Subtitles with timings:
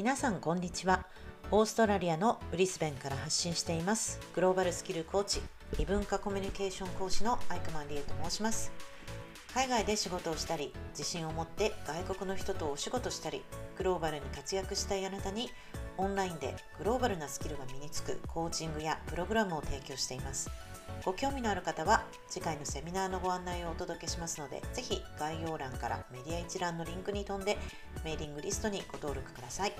[0.00, 1.04] 皆さんこんにちは。
[1.50, 4.18] オーストラリアのブリスベンから発信しています。
[4.34, 5.42] グローバルスキルコーチ
[5.78, 8.72] 異文化コミュニケーション講師のアイクマンリエと申します。
[9.52, 13.42] 海外で仕事をしたり自信を持って外国の人とお仕事したり
[13.76, 15.50] グローバルに活躍したいあなたに
[15.98, 20.50] オンラインでグローバルなスキルが身につくコーチングやプログラムを提供しています。
[21.02, 27.56] ご興味のある方は次回のセミナーのご案内をお届けしますのでぜひ概要欄からメディア一覧のリンクに飛んで
[28.04, 29.72] メーリングリストにご登録ください。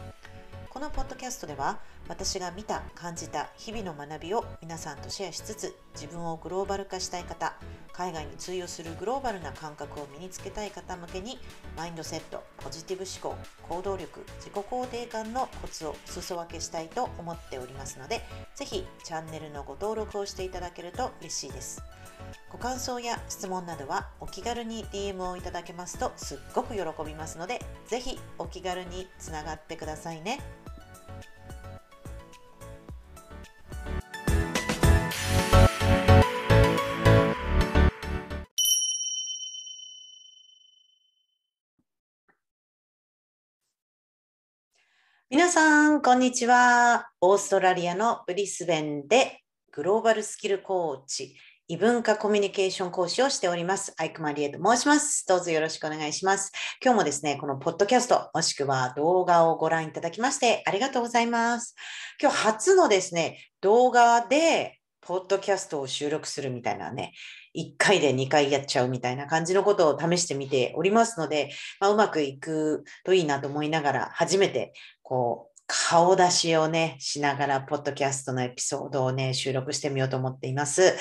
[0.70, 7.54] このポッドキャストでは私が見た感じた日々の学びを皆さんとシェアしつつ自分をグローバル化したい方
[7.92, 11.40] 海外に通用するグローバルな感覚を身につけたい方向けに
[11.76, 13.38] マインドセットポジティブ思考
[13.68, 18.20] 行動力自己肯定感のコツを裾分けしたいと思っておりますので
[18.54, 21.82] 是非チャンネルのご登録をしていただけると嬉しいです
[22.50, 30.40] ご感想や質問などはお気軽に DM をいただけますとすっごく喜びますので是非お気軽につながってくださいね。
[45.50, 47.10] さん、こんにちは。
[47.20, 51.34] オーストラリアのブリスベンでグローバルスキルコーチ、
[51.66, 53.92] 異文化コミュニケーション講師をしております。
[53.98, 55.26] アイクマリエと申します。
[55.26, 56.52] どうぞよろしくお願いします。
[56.80, 61.74] 今日もですね、このポッドキャスト、もしくは動画をご覧いただきましてありがとうございます。
[62.22, 67.12] 今日初のですね、動画でポッドキャストを収録するみたいなね、
[67.56, 74.72] 1回で2回やっちゃうみたいな感じのことを試してみておりますので、まあ、うまくいくといいなと思いながら、初めて
[75.10, 80.94] こう、顔出しをね、しながら、ポッドキャストのエピソードをね、収録してみようと思っています。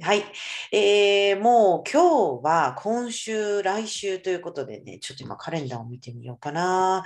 [0.00, 0.22] はい。
[0.70, 7.02] えー、もう今日は今週、来週ということでね、ちょっと今カレンダーを見てみようかな。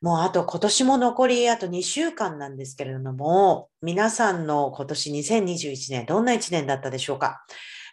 [0.00, 7.44] もうあと今年も残りあと2週間なんですけれども、皆さんの今年2021年、どんな1年だったでしょうか。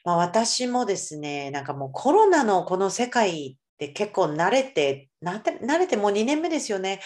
[0.05, 7.01] まあ、私もですね、なんかもうコロナのこの世界って結構慣れて、慣れてもう2年目ですよね。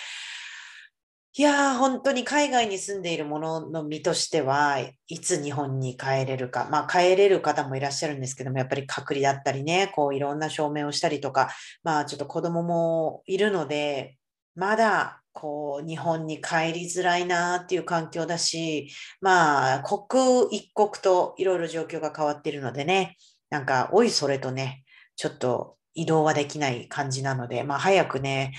[1.35, 4.77] いやー、本当に海外に住んでいるものの身としては、
[5.07, 11.49] いつ日本に帰れるか、まあ帰れる方もいらっしゃるんですけども、やっぱり隔離だったりね、こういろんな証明をしたりとか、
[11.83, 14.17] まあちょっと子供もいるので、
[14.55, 18.89] まだこう日本に帰りづらいなっていう環境だし、
[19.19, 23.17] まあ刻一刻といろいろ状況が変わっているのでね、
[23.49, 24.83] なんかおいそれとね、
[25.15, 28.53] ちょっと移動はできない感じなので、まあ早くね、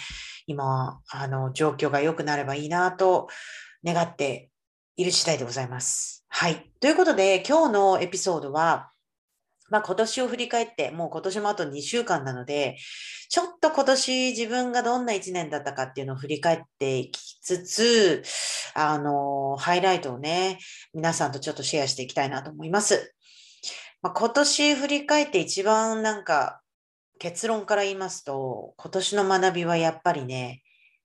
[0.46, 3.28] 今、あの、状況が良くなればいいなと
[3.84, 4.50] 願って
[4.96, 6.24] いる次第でございます。
[6.28, 6.70] はい。
[6.80, 8.90] ということで、今日のエピソードは、
[9.70, 12.76] まあ、今年を振り返って、もう今年もあと2週間なので、
[13.30, 18.22] ちょっと今年自分がどんな1年だったかっていうのを振り返っていきつつ、
[18.74, 20.58] あの、ハイライトをね、
[20.92, 23.14] 皆さんとちょっとシェアしていきたいなと思います。
[24.02, 26.60] まあ、今年振り返って一番なんか
[27.18, 30.62] 結論から言いますと、今年の学びはやっぱりね、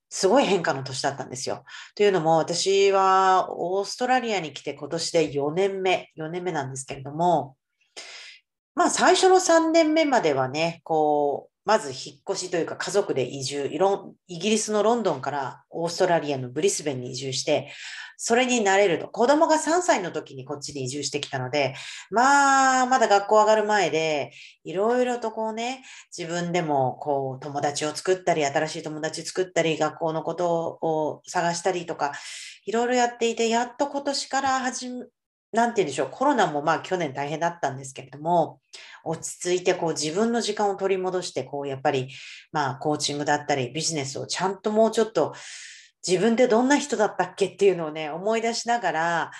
[0.08, 1.64] すごい変化の年だったんですよ。
[1.94, 7.56] というのも、私はオーストラリアに来て今年で4年目、4年目なんですけれども、
[8.74, 13.70] まあ最初の3年目まではね、こう、まず引っ越しというか家族で移住、
[14.26, 17.70] イギリスのロンドンからオーストラリアのブリスベンに移住して、
[18.22, 19.08] それになれると。
[19.08, 21.74] 子供が3歳の時にこっちに移住してきたので、
[22.10, 24.30] まあ、まだ学校上がる前で、
[24.62, 25.82] いろいろとこうね、
[26.16, 32.12] 自分でもこう友達を作ったり、新しい友達作ったり、学校のことを探したりとか、
[32.66, 34.90] いろいろやっていて、やっと今年から始
[35.52, 38.60] なんて言うんでしょう、コロナもまあ去年大変だったんですけれども、
[39.04, 42.08] 落ち着いてこう自分の時間を取り戻して、こうやっぱり
[42.52, 45.34] まあコーチングだったりビジネスをちゃんともうちょっと
[46.06, 49.30] 自分でどんな人だったっけっていうのをね、思い出しながら、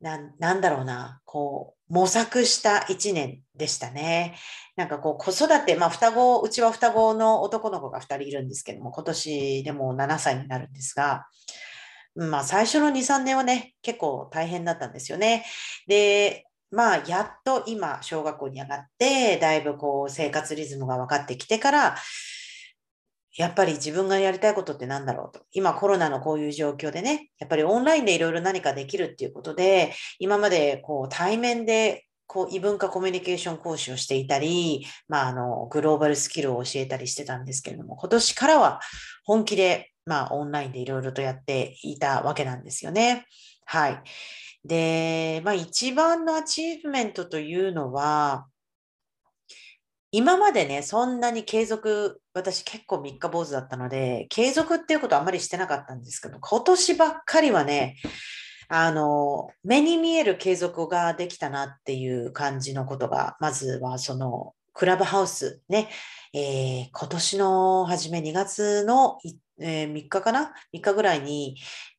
[0.00, 4.36] ななんだろうな、こう模索した一年でしたね。
[4.76, 11.26] なんかこう子育て、まあ双子、うちは双子の男の子が2人いるんですけども、今年でも7歳になるんですが、
[12.14, 15.44] まあ、最初の2、3年はね、結構大変だったんですよね。
[15.86, 21.96] で、まあ、やっと今、小学校に上がって、だいぶこう、生活リズムが分かってきてから、
[23.36, 25.44] やっぱり自分がやりたいことって何だろうと。
[25.52, 38.80] 今コロナのこういう状況でね、やっぱりオンラインでいろいろ何かできるっていうことで、今までこう対面でこう異文化コミュニケーション講師をしていたり、まあ、あのグローバルスキルを教えたりしてたんですけれども、今年からは
[39.24, 43.26] 本気でまあ、オンラインでいろいろとやっていたわけなんですよね。
[43.64, 44.02] はい。
[44.64, 48.46] で、まあ、一番のアチーブメントというのは、
[50.12, 57.96] 今までね、そんなに継続、私結構三日坊主だったので、継続っていうことはあんまりしてなかったんですけど、今年ばっかりはね、
[58.68, 65.88] あの、目に見える継続ができたなっていう感じのことが、まずはその、クラブハウスね、
[66.32, 69.18] えー、今年の初め2月の、
[69.60, 71.56] えー、3日かな ?3 日ぐらいに、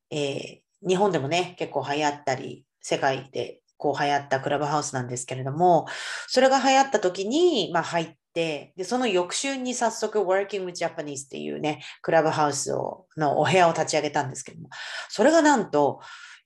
[0.10, 5.88] えー、日本でもね、結構流行ったり、世界でこう流行ったクラブハウスなんですけれども、
[6.28, 14.69] それが流行った時に、まあ、入って、で、その翌週に早速 Working with Japanese っていうね、クラブハウスをのお部屋を立ち上げたんですけども、
[15.10, 16.00] それがなんと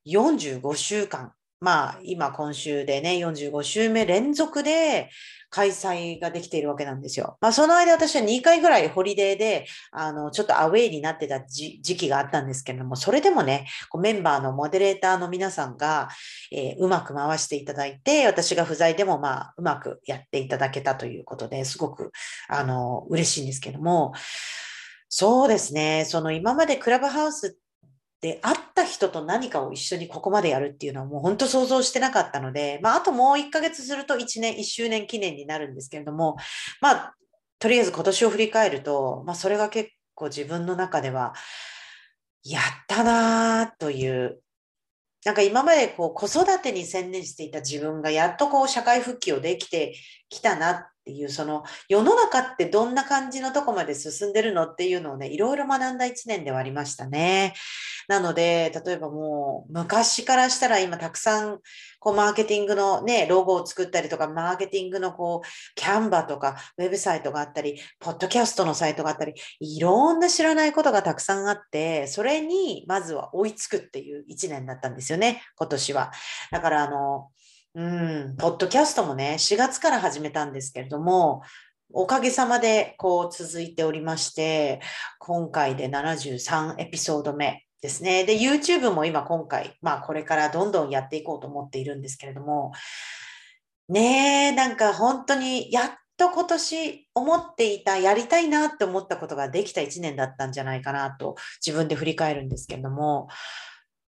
[0.08, 1.34] 45週間
[1.66, 5.10] まあ、今、今週でね、45週目連続で
[5.50, 7.40] 開催ができているわけなんですよ。
[7.42, 13.66] まあ、その間、私は2回ぐらいホリデーで、あの、ちょっとアウェイになってた時期があったんですけれども、それでもね、
[14.00, 16.10] メンバーのモデレーターの皆さんが、
[16.52, 22.12] えー、うまく回していただいて、私が不在でも、まあ、うまくやっていただけたということですごく、
[22.48, 24.14] あの、嬉しいんですけども、
[25.10, 26.06] そうですね。
[26.06, 27.58] その今までクラブハウス
[28.22, 36.38] で、会った人と何かを一緒にここまでやるっていうのはもう本当想像してなかったので、まあ、あともう1ヶ月すると1年、1周年記念になるんですけれども、
[36.82, 37.16] まあ、
[37.60, 41.34] とりあえず今年を振り返ると、まあ、それが結構自分の中では、
[42.44, 44.40] やったなという、
[45.26, 49.96] なんか今までこう子育てに専念していた自分がやっとこう社会復帰をできて
[50.30, 57.56] きたなっていう、その世の中ってどんな感じのとこまで進んでるのっていうのをね、いろいろ学んだ1年ではありましたね。
[58.07, 61.60] なので、例えばもう昔からしたら今たくさん
[62.06, 76.12] こうマーケティングのね、ロゴを作ったりとか、マーケティングのこう、キャンバーとか、ウェブサイトがあったり、ポッドキャストのサイトがあったり、いろんな知らないことがたくさんあって、それにまずは追いつくっていう1年だったんですよね、今年は。
[76.52, 77.31] だからあの、
[77.74, 81.42] うん、ポッドキャストもね、4月から始めたんですけれども、
[81.92, 84.80] おかげさまでこう続いておりまして、
[85.18, 88.24] 今回で73エピソード目ですね。
[88.24, 92.72] で、YouTube も今今回、まあこれからどんどんやっていこうと思っているんですけれども、
[93.90, 103.28] ねえ、なんか本当にやっと今年思っていた、やりたいなって思ったことができた1年だったんじゃないかなと自分で振り返るんですけれども、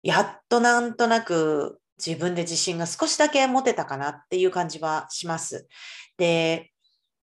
[0.03, 5.67] やっとなんとなく自分で自信が少しだけ持てたかなっていう感じはします。
[6.19, 6.72] で、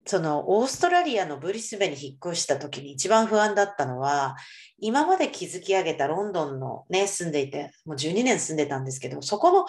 [0.05, 4.35] そのオーストラリアのブリスベに引っ越した時に一番不安だったのは、
[4.79, 9.65] 今まで築き上げたロンドンのね、住んでいて、もう12年住んでたんですけど、そこの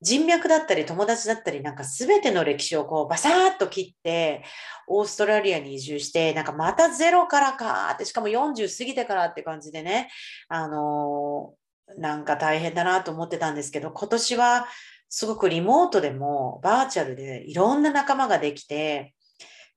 [0.00, 4.44] 人脈だったり友達だったりなんか全ての歴史をこうバサーッと切って
[4.86, 10.10] オーストラリアに移住してなんかまたゼロからかってしかも40過ぎてからって感じでね
[10.48, 11.54] あの
[11.96, 14.66] なんか大変だなと思ってたんですけど、今年は
[15.08, 19.14] すごくリモートでもバーチャルでいろんな仲間ができて、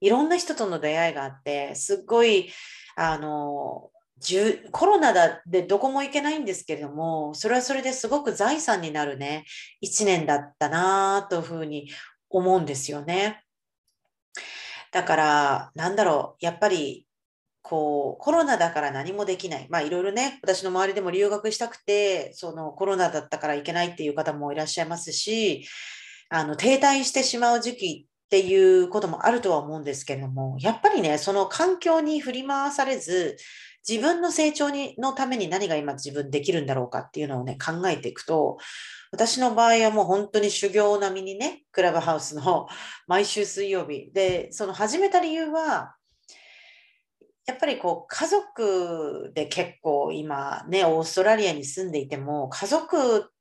[0.01, 2.49] いろんな人との出会いがあって、すっごい、
[2.95, 3.89] あの、
[4.71, 9.45] コロナだでどこも行けないんですけれども、それはそれですごく財産になるね、
[9.79, 11.89] 一年だったなというふうに
[12.29, 13.43] 思うんですよね。
[14.91, 17.07] だから、なんだろう、やっぱり
[17.69, 19.67] こう、コロナだから何もできない。
[19.69, 25.67] まあいろいろね、私の周りでも留学したくて、そのコロナだったから行けないっていう方もいらっしゃいますし、
[26.29, 33.37] あの、停滞してしまう時期っていうこともあるとは思うんですけれども、やっぱりね、その環境に振り回されず、
[33.87, 38.57] 自分の成長にのために何が今自分できるんだろうかっていうのをね、考えていくと、
[39.13, 42.67] 私の場合はもう本当に修行並みにね、クラブハウスの
[43.07, 44.11] 毎週水曜日。
[44.11, 45.95] で、その始めた理由は、
[47.45, 53.31] やっぱりこう家族で結構今ね、オーストラリアに住んでいても、家族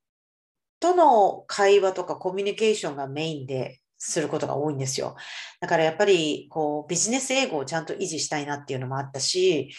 [0.79, 5.15] との会話とかコミュニケーションがメインですることが多いんですよ。
[5.59, 9.73] だからやっぱりこうビジネス英語をちゃんと維持したいなっていうのもあったし、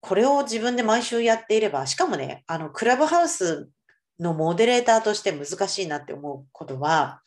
[0.00, 3.68] これを自分で毎週やっていれば、しかもね、あのクラブハウス
[4.18, 7.20] のモデレーターとして難しいなって思うことは、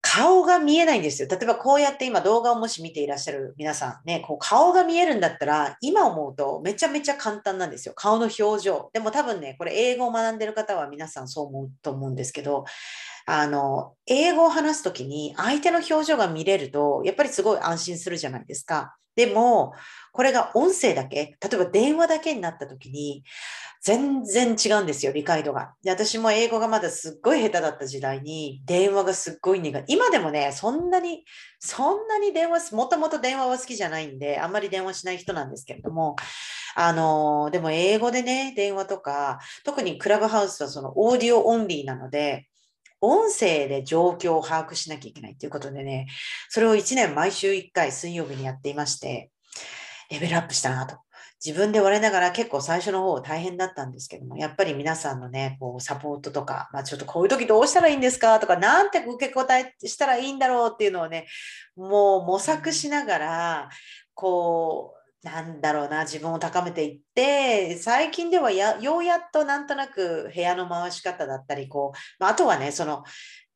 [0.00, 1.28] 顔が見えないんですよ。
[1.28, 7.94] 例えばこうやって今動画をもし見ていらっしゃる皆さんね、こう顔が見えるんだったら、今思うとめちゃめちゃ簡単なんですよ。
[7.96, 8.90] 顔の表情。
[8.92, 12.64] でも多分ね、これ英語を学んでる方は皆さんそう思うと思うんですけど、
[13.26, 18.96] あの、英語を話すときに相手の表情が見れると、やっぱりすごい安心するじゃないですか。
[19.16, 19.74] でも、
[20.12, 23.24] これが音声だけ、例えば電話だけになったときに、
[23.80, 25.74] 全然違うんですよ、理解度が。
[25.82, 29.84] で私も英語がまだすっごい下手だった時代に、電話がすっごい苦い。
[29.88, 31.24] 今でもね、そんなに、
[31.60, 36.16] そんなに電話、もともと電話は好きじゃないんで、あんまり電話しない人なんですけれども、
[36.74, 42.48] あの、でも英語でね、電話とか、特にクラブハウスはそのオーディオオンリーなので、
[43.04, 46.06] 音声で状況を把握しなきゃいけないということでね、
[46.48, 49.30] それを1年毎週1回水曜日にやっていまして、
[50.10, 50.96] レベルアップしたなと。
[51.44, 61.26] 自分で我ながら結構最初の方大変だったんですけども、やっぱり皆さんのね、こうサポートとか、まあ、ちょっとこういう時どうしたらいいんですかとか、なんて受け答えしたらいいんだろうっていうのをね、
[61.76, 63.68] もう模索しながら、
[64.14, 73.04] こう、なんだろうな、自分を高めていって、最近ではやようやっとなんとなく部屋の回し方だったり、こう、まあ、あとはね、その、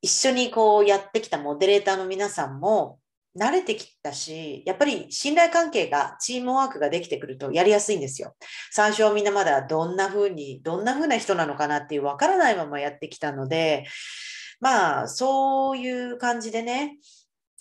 [0.01, 2.99] 一緒にこうやってきたモデレーターの皆さんも、
[3.39, 8.35] 慣れてきたし、やっぱり信頼関係が、チームワークができてくるとやりやすいんですよ。
[8.73, 13.85] 最初はみんなまだどんな風に、どんな風な人なのかなっていうわからないままやってきたので、
[14.61, 16.97] まあ、そういう感じでね、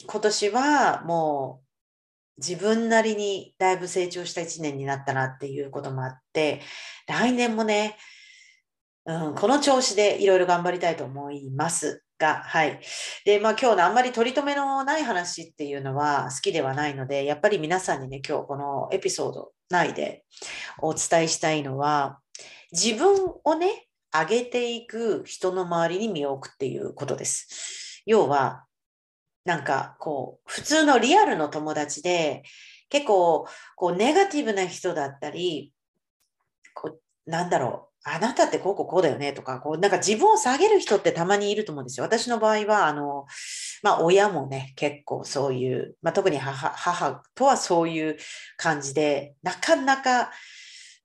[0.06, 1.67] 今年はもう
[2.38, 6.62] 自分なりにだいぶ成長した1年になったなっていうこともあって、
[7.08, 7.98] 来年もね、
[9.06, 12.04] うん、この調子でいろいろ頑張りたいと思います。
[12.20, 12.80] が、はい。
[13.26, 20.24] で、まあ今日のあんまり取り留めのない話っていうのは好きではないので、やっぱり皆さんにね、今日このエピソード内で
[20.82, 22.20] お伝えしたいのは、
[22.72, 28.02] 自分をね、上げていく人の周りに身を置くっていうことです。
[28.06, 28.66] 要は、
[29.48, 32.44] なんかこう、普通のリアルの友達で、
[32.90, 35.72] 結構こうネガティブな人だったり、
[36.74, 42.06] こうなんだろう、あなたってこうこうこうだよねとか、こう、なんか自分を下げる人ってたまにいると思うんですよ。
[42.06, 43.26] 私の場合は、あの、
[43.84, 48.18] まあ、親もね、結構そういう、まあ、特に母母とはそういう
[48.58, 50.32] 感じで、なかなか、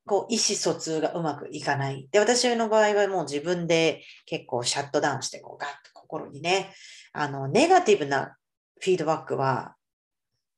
[0.05, 2.09] こう、意思疎通がうまくいかない。
[2.11, 6.75] で、私の場合はもう自分で結構シャットダウンして、こう、ガッと心にね、
[7.12, 8.37] あの、ネガティブな
[8.81, 9.76] フィードバックは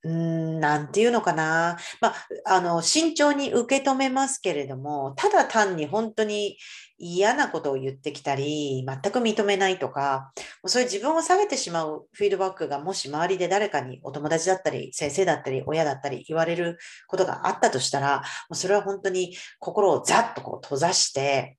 [0.05, 1.79] うん、なんていうのかな。
[2.03, 6.59] まあ、あの、慎重に受け止めますけれども、ただ単に本当に
[6.99, 10.31] 嫌なことを言ってきたり、全く認めないとか、
[10.67, 16.77] そういう自分を下げてしまうフィードバックがもし周りで誰かにお友達だったり、先生だったり、親だったり言われる
[17.09, 21.57] ことがあったとしたら、それは本当に心をざっとこう閉ざして、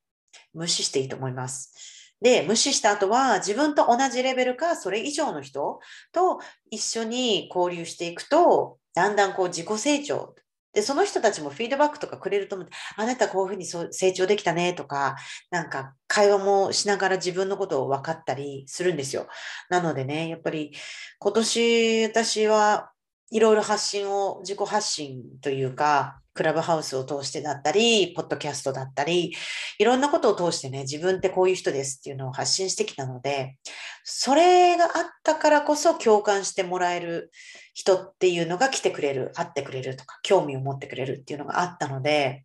[0.53, 1.73] 無視していいと思います。
[2.21, 5.79] で、無視した後は自分と同じレベルかそれ以上の人
[6.11, 6.39] と
[6.71, 10.35] 一緒に交流していくと、だんだんこう自己成長。
[10.73, 15.15] で、その人たちもフィードバックとかくれると思って、あなたこういうふうに成長できたねとか、
[15.49, 19.27] なんか会話もしながら自分のことを分かったりするんですよ。
[19.69, 20.73] なのでね、やっぱり
[21.19, 22.91] 今年私は
[23.31, 29.33] いろいろ発信を、自己発信というか、クラブハウスを通してだったり、ポッドキャストだったり、
[29.79, 33.57] いろんなことを通してね、自分ってこういう人ですっていうのを発信してきたので、
[34.03, 34.91] それがあっ
[35.23, 37.31] たからこそ共感してもらえる
[37.73, 42.43] 人っていうのが来てくれる、会ってくれるとか、興味を持ってくれるっていうのがあったので、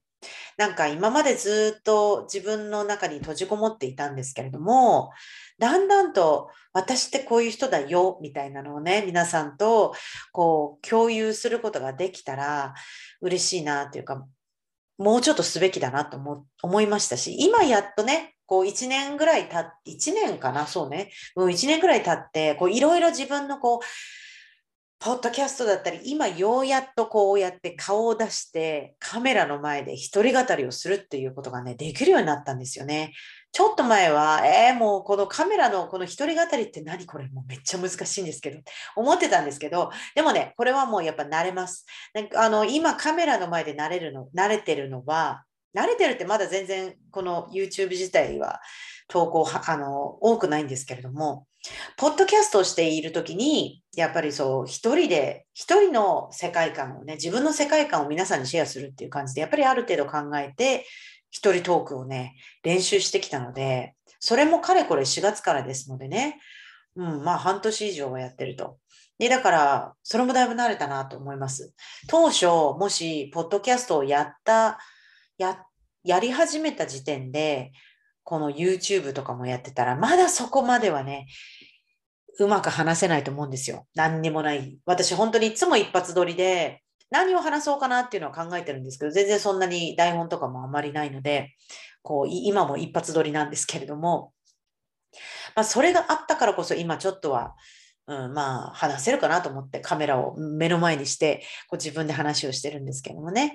[0.56, 5.10] なんか今までずっと自分の中に閉じこもっていたんですけれども、
[5.58, 9.94] だんだんと私ってこういう人だよみたいなのをね、皆さんと
[10.32, 12.74] こう共有することができたら
[13.20, 14.26] 嬉しいなというか、
[14.98, 23.80] もうちょっとすべきだなと思思いましたし、今やっとね、こう1年ぐらい経って、1年かな、そうね、う、1年ぐらい経って、いろいろ自分のこう、
[25.02, 33.14] ポッドキャストだったり、今ようやっとこうやって顔を出してカメラの前で一人語りをするっていうことがね、できるようになったんですよね。
[33.50, 37.26] ちょっと前は、えー、もうこのカメラのこの一人語りって何これ？
[37.30, 38.60] もうめっちゃ難しいんですけど、
[38.94, 41.86] 思ってたんですけど、でもね、これはもうやっぱ慣れます。
[42.12, 48.60] なんかあの今カメラの前で慣れるの、慣れてるのは、慣れてるってまだ全然この YouTube 自体は
[49.08, 51.46] 投稿あの多くないんですけれども、
[51.96, 60.86] ポッドキャストをしているときに、やっぱりそう、一人で、一人の世界観をね、自分の世界観を皆さんにシェアするっていう感じで、やっぱりある程度考えて、
[61.30, 66.40] 一人トークをね、練習してきたので、それもかれこれ4月からですのでね、
[66.96, 68.78] うん、まあ半年以上はやってると。
[69.18, 71.74] で、だから、それもだいぶ慣れたなと思います。
[72.08, 72.46] 当初、
[72.78, 74.78] もし、ポッドキャストをやった、
[75.36, 75.62] や、
[76.04, 77.72] やり始めた時点で、
[78.24, 81.26] この YouTube とかもやってたら、まだそこまではね、
[82.38, 83.86] うまく話せないと思うんですよ。
[83.94, 84.78] 何にもない。
[84.86, 91.54] 私、本当にいつも一発撮りで、何を話そうかなっていうのは考えてるんですけど、全然そんなに台本とかもあまりないので、
[92.02, 94.32] こう、今も一発撮りなんですけれども、
[95.54, 97.56] まあ、それがあったからこそ今ちょっとは、
[98.06, 103.54] うん、まあ、話せるかなと思ってカメラを目の前にして、こう自分で話をしてるんですけどもね。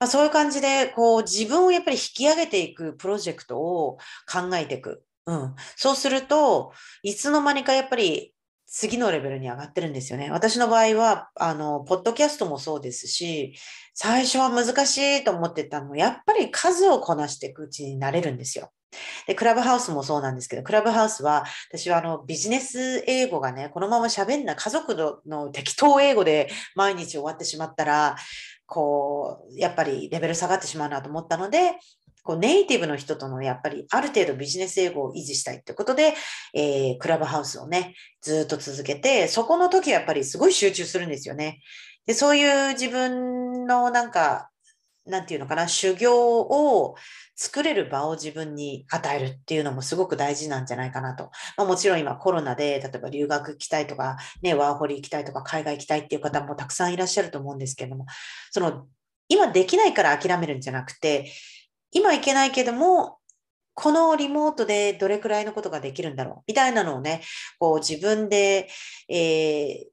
[0.00, 3.98] まあ、そういう感じで、こう、自分をやっぱり引き上げていくプロジェクトを
[4.30, 5.02] 考えていく。
[5.26, 5.54] うん。
[5.76, 8.32] そうすると、いつの間にかやっぱり
[8.66, 10.30] 次のレベルに上がってるんですよね。
[10.30, 13.54] 私の場合は、あの、ポッドキャストもそうですし、
[13.94, 18.70] 最初は難しいと思ってたのも、やっぱり数をこなしていくうちになれるんですよ。
[19.26, 28.16] で、クラブハウスもそうなんですけど、クラブハウスは、私はあのビジネス英語がね、このまま喋んな、家族のの適当英語で毎日終わってしまったら、
[28.68, 31.72] こう、やっぱりレベル下がってしまうなと思ったので、
[32.22, 36.12] こうネイティブの人とのやっぱりある程度ビジネス英語を維持したいってことで、
[36.52, 41.60] えー、クラブハウスをね、ずっと続けて、そこの時はやっぱりすごい集中するんですよね。
[42.04, 44.50] で、そういう自分のなんか、
[45.08, 46.96] なんていうのかな、修行を
[47.34, 51.30] 作れる場を自分に与えるっていうのもすごく大事なんじゃないかなと。
[51.56, 58.06] まあ、もちろん今コロナで、例えば留学行きたいとか、ね、ワーホリ行きたいとか、海外行きたいっていう方もたくさんいらっしゃると思うんですけれども、
[58.50, 58.86] その、
[59.28, 61.32] 今できないから諦めるんじゃなくて、
[61.92, 63.18] 今行けないけども、
[63.74, 67.22] このリモートでどれくらいのことができるんだろうみたいなのをね、
[67.60, 68.68] こう自分で、
[69.08, 69.84] えー、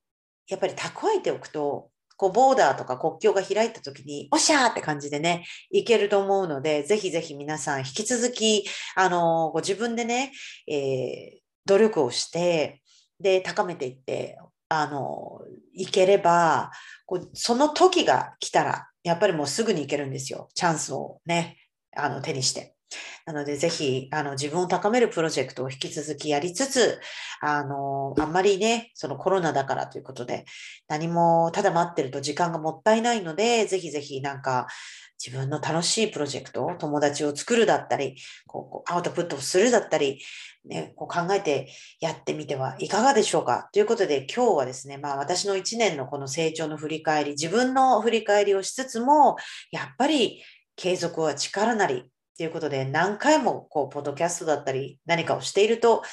[0.48, 10.32] やっぱり蓄えておくと、こう、ボーダーとか国境が開いた時に、おっしゃーって感じでね、いけると思うので、ぜひぜひ皆さん引き続き、あの、ご自分でね、
[10.68, 12.82] えー、努力をして、
[13.20, 14.38] で、高めていって、
[14.70, 15.42] あの、
[15.74, 16.72] いければ、
[17.06, 20.50] こうその時が来たら、やっぱりもうすぐに行けるんですよ。
[20.56, 21.58] チャンスをね、
[21.96, 22.75] あの、手にして。
[23.26, 27.00] なので、ぜひ、あの、自分を高めるプロジェクトを引き続きやりつつ、
[27.42, 30.46] あの、あんまりね、そのコロナだからということで、
[30.88, 34.68] 何もただ待ってると時間がもったいないので、ぜひぜひなんか、
[35.24, 40.22] 自分の楽しいプロジェクトを、友達を作るだったり、こうアウトプットをするだったり、
[40.66, 41.70] ね、こう考えて
[42.02, 43.70] やってみてはいかがでしょうか？
[43.72, 49.38] ということで今日はですね、まあ私の1年のこの成長の振り返り、自分の振り返りをしつつも、
[49.72, 50.44] やっぱり
[50.76, 56.04] 継続は力なりということで、何回もこう、ポッドキャストだったり、何かをしていると、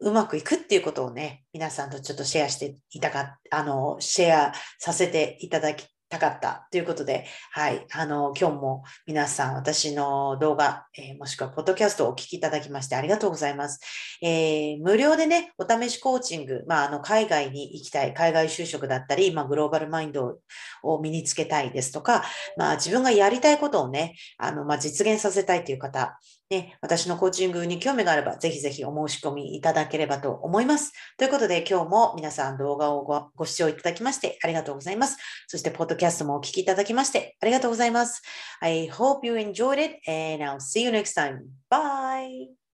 [0.00, 13.80] うまくいくっていうことをね、皆さんとちょっとシェアしていたか、あの、シェアさせていただきたかったということで、はい、あの、今日も皆さん、私の動画、えー、もしくはポッドキャストをお聞きいただきましてありがとうございます。
[14.22, 20.38] えー、無料でね、お試しコーチング、まあ、あの、海外に行きたい、海外就職だったり、まあ、グローバルマインド
[20.82, 22.24] を身につけたいですとか、
[22.56, 30.92] まあ、自分がやりたいことをね、あの、まあ、実現させたいという方、ね、私のコーチングに興味があれば、ぜひぜひお申し込みいただければと思います。
[31.18, 35.16] ということで、今日も皆さん動画をごご視聴いただきましてありがとうございます。
[35.48, 38.22] そして、ポッドキャストもお聞きいただきましてありがとうございます。
[38.60, 41.40] I hope you enjoyed it and I'll see you next time.
[41.68, 42.65] Bye!